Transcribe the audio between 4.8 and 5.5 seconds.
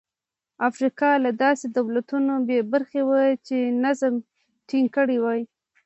کړي وای.